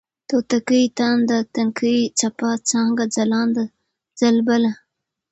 [0.29, 3.65] توتکۍ، تانده، تنکۍ، څپه، څانگه، ځلانده،
[4.19, 4.71] ځلبله